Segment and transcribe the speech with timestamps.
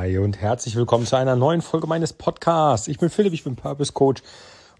[0.00, 2.88] Hi und herzlich willkommen zu einer neuen Folge meines Podcasts.
[2.88, 4.22] Ich bin Philipp, ich bin Purpose Coach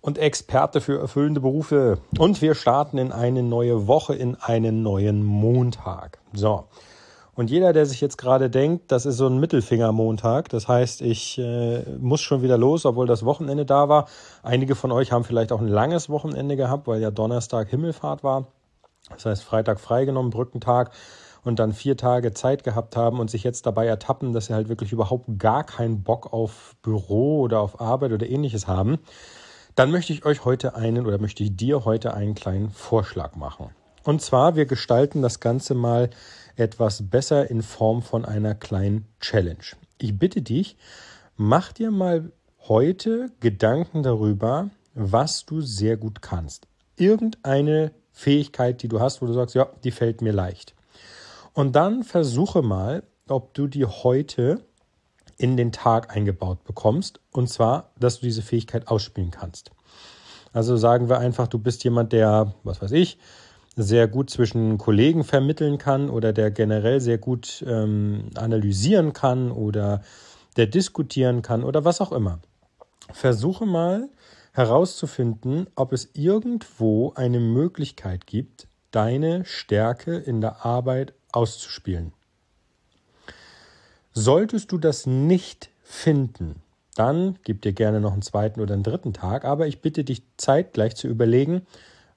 [0.00, 1.98] und Experte für erfüllende Berufe.
[2.16, 6.20] Und wir starten in eine neue Woche, in einen neuen Montag.
[6.32, 6.64] So.
[7.34, 11.36] Und jeder, der sich jetzt gerade denkt, das ist so ein Mittelfingermontag, das heißt, ich
[11.36, 14.08] äh, muss schon wieder los, obwohl das Wochenende da war.
[14.42, 18.46] Einige von euch haben vielleicht auch ein langes Wochenende gehabt, weil ja Donnerstag Himmelfahrt war.
[19.10, 20.92] Das heißt, Freitag freigenommen, Brückentag
[21.44, 24.68] und dann vier Tage Zeit gehabt haben und sich jetzt dabei ertappen, dass sie halt
[24.68, 28.98] wirklich überhaupt gar keinen Bock auf Büro oder auf Arbeit oder ähnliches haben,
[29.74, 33.70] dann möchte ich euch heute einen oder möchte ich dir heute einen kleinen Vorschlag machen.
[34.04, 36.10] Und zwar, wir gestalten das Ganze mal
[36.56, 39.64] etwas besser in Form von einer kleinen Challenge.
[39.98, 40.76] Ich bitte dich,
[41.36, 42.32] mach dir mal
[42.68, 46.66] heute Gedanken darüber, was du sehr gut kannst.
[46.96, 50.74] Irgendeine Fähigkeit, die du hast, wo du sagst, ja, die fällt mir leicht.
[51.52, 54.64] Und dann versuche mal, ob du die heute
[55.36, 57.20] in den Tag eingebaut bekommst.
[57.32, 59.70] Und zwar, dass du diese Fähigkeit ausspielen kannst.
[60.52, 63.18] Also sagen wir einfach, du bist jemand, der, was weiß ich,
[63.76, 70.02] sehr gut zwischen Kollegen vermitteln kann oder der generell sehr gut ähm, analysieren kann oder
[70.56, 72.40] der diskutieren kann oder was auch immer.
[73.12, 74.08] Versuche mal
[74.52, 82.12] herauszufinden, ob es irgendwo eine Möglichkeit gibt, deine Stärke in der Arbeit auszuspielen.
[84.12, 86.62] Solltest du das nicht finden,
[86.94, 90.22] dann gib dir gerne noch einen zweiten oder einen dritten Tag, aber ich bitte dich
[90.36, 91.66] zeitgleich zu überlegen,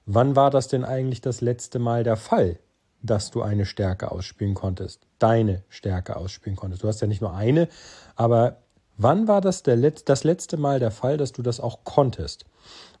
[0.04, 2.58] wann war das denn eigentlich das letzte Mal der Fall,
[3.02, 6.82] dass du eine Stärke ausspielen konntest, deine Stärke ausspielen konntest.
[6.82, 7.68] Du hast ja nicht nur eine,
[8.16, 8.58] aber
[8.96, 12.46] wann war das der Letz das letzte Mal der Fall, dass du das auch konntest?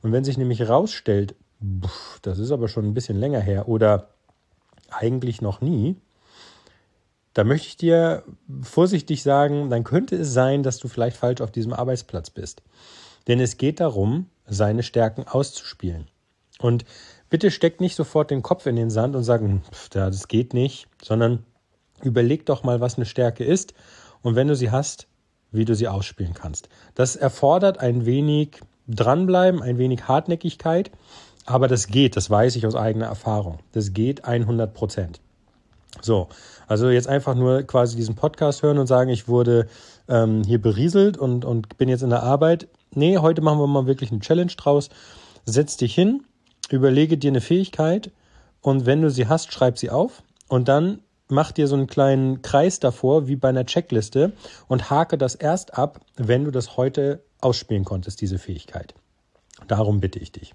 [0.02, 1.34] Und wenn sich nämlich herausstellt,
[2.22, 4.13] das ist aber schon ein bisschen länger her oder
[4.96, 5.96] eigentlich noch nie,
[7.34, 8.22] da möchte ich dir
[8.62, 12.62] vorsichtig sagen, dann könnte es sein, dass du vielleicht falsch auf diesem Arbeitsplatz bist.
[13.26, 16.06] Denn es geht darum, seine Stärken auszuspielen.
[16.60, 16.84] Und
[17.30, 21.44] bitte steck nicht sofort den Kopf in den Sand und sagen, das geht nicht, sondern
[22.02, 23.74] überleg doch mal, was eine Stärke ist
[24.22, 25.08] und wenn du sie hast,
[25.50, 26.68] wie du sie ausspielen kannst.
[26.94, 30.90] Das erfordert ein wenig dranbleiben, ein wenig Hartnäckigkeit,
[31.46, 33.58] aber das geht, das weiß ich aus eigener Erfahrung.
[33.72, 35.20] Das geht 100 Prozent.
[36.00, 36.28] So,
[36.66, 39.68] also jetzt einfach nur quasi diesen Podcast hören und sagen, ich wurde
[40.08, 42.68] ähm, hier berieselt und, und bin jetzt in der Arbeit.
[42.92, 44.88] Nee, heute machen wir mal wirklich eine Challenge draus.
[45.44, 46.24] Setz dich hin,
[46.70, 48.10] überlege dir eine Fähigkeit
[48.60, 52.42] und wenn du sie hast, schreib sie auf und dann mach dir so einen kleinen
[52.42, 54.32] Kreis davor, wie bei einer Checkliste
[54.68, 58.94] und hake das erst ab, wenn du das heute ausspielen konntest, diese Fähigkeit.
[59.68, 60.54] Darum bitte ich dich.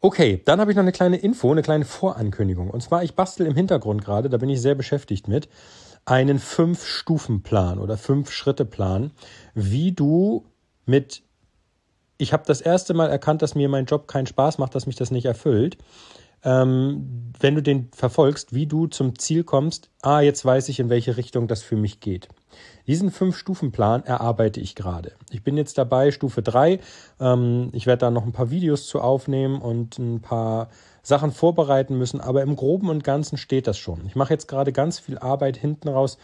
[0.00, 2.70] Okay, dann habe ich noch eine kleine Info, eine kleine Vorankündigung.
[2.70, 5.48] Und zwar, ich bastel im Hintergrund gerade, da bin ich sehr beschäftigt mit,
[6.04, 9.10] einen Fünf-Stufen-Plan oder Fünf-Schritte-Plan,
[9.54, 10.46] wie du
[10.86, 11.22] mit
[12.20, 14.96] ich habe das erste Mal erkannt, dass mir mein Job keinen Spaß macht, dass mich
[14.96, 15.78] das nicht erfüllt
[16.44, 20.88] ähm, wenn du den verfolgst, wie du zum Ziel kommst, ah, jetzt weiß ich, in
[20.88, 22.28] welche Richtung das für mich geht.
[22.86, 25.12] Diesen Fünf-Stufen-Plan erarbeite ich gerade.
[25.30, 26.80] Ich bin jetzt dabei, Stufe 3.
[27.20, 30.68] Ähm, ich werde da noch ein paar Videos zu aufnehmen und ein paar
[31.02, 34.06] Sachen vorbereiten müssen, aber im Groben und Ganzen steht das schon.
[34.06, 36.18] Ich mache jetzt gerade ganz viel Arbeit hinten raus,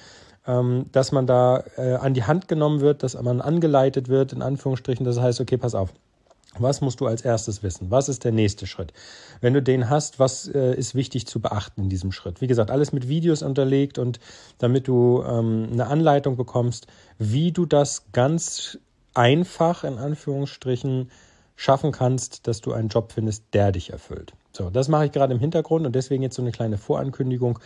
[0.47, 4.43] ähm, dass man da äh, an die Hand genommen wird, dass man angeleitet wird, in
[4.43, 5.05] Anführungsstrichen.
[5.05, 5.93] Das heißt, okay, pass auf
[6.59, 7.91] was musst du als erstes wissen?
[7.91, 8.93] Was ist der nächste Schritt?
[9.41, 12.41] Wenn du den hast, was äh, ist wichtig zu beachten in diesem Schritt?
[12.41, 14.21] Wie gesagt, alles mit Videos unterlegt und
[14.59, 16.87] damit du ähm, eine Anleitung bekommst,
[17.19, 18.79] wie du das ganz
[19.15, 21.11] einfach in Anführungsstrichen
[21.57, 24.33] schaffen kannst, dass du einen Job findest, der dich erfüllt.
[24.53, 27.59] So, das mache ich gerade im Hintergrund und deswegen jetzt so eine kleine Vorankündigung.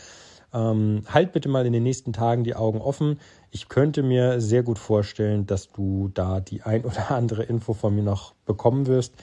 [0.53, 3.21] Ähm, halt bitte mal in den nächsten Tagen die Augen offen.
[3.51, 7.95] Ich könnte mir sehr gut vorstellen, dass du da die ein oder andere Info von
[7.95, 9.15] mir noch bekommen wirst.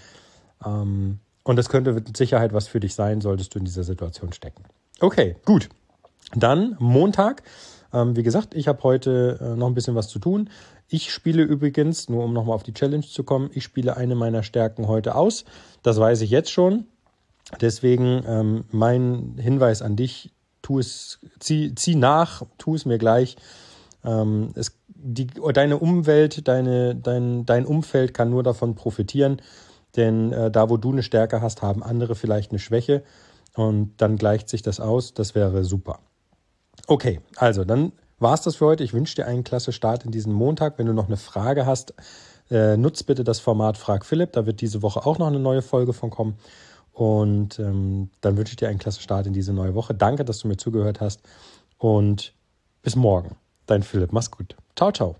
[0.63, 4.33] Ähm, und das könnte mit Sicherheit was für dich sein, solltest du in dieser Situation
[4.33, 4.63] stecken.
[4.99, 5.69] Okay, gut.
[6.33, 7.43] Dann Montag.
[7.93, 10.49] Ähm, wie gesagt, ich habe heute äh, noch ein bisschen was zu tun.
[10.87, 14.43] Ich spiele übrigens, nur um nochmal auf die Challenge zu kommen, ich spiele eine meiner
[14.43, 15.45] Stärken heute aus.
[15.81, 16.85] Das weiß ich jetzt schon.
[17.61, 20.31] Deswegen ähm, mein Hinweis an dich,
[20.66, 23.35] tu es, zieh, zieh nach, tu es mir gleich.
[24.03, 29.44] Ähm, es, die, deine Umwelt, deine, dein, dein Umfeld kann nur davon profitieren,
[29.96, 33.03] denn äh, da, wo du eine Stärke hast, haben andere vielleicht eine Schwäche
[33.53, 35.14] und dann gleicht sich das aus.
[35.14, 36.00] Das wäre super.
[36.88, 38.84] Okay, also dann war es das für heute.
[38.84, 40.79] Ich wünsche dir einen klasse Start in diesen Montag.
[40.79, 41.94] Wenn du noch eine Frage hast,
[42.50, 44.32] äh, nutz bitte das Format Frag Philipp.
[44.34, 46.38] Da wird diese Woche auch noch eine neue Folge von kommen.
[46.95, 49.93] Und ähm, dann wünsche ich dir einen klasse Start in diese neue Woche.
[49.93, 51.19] Danke, dass du mir zugehört hast
[51.77, 52.33] und
[52.83, 53.35] bis morgen.
[53.65, 54.55] Dein Philipp, mach's gut.
[54.77, 55.17] Ciao, ciao.